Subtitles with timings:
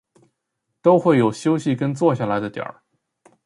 [0.81, 2.65] 都会有休息跟坐下来的点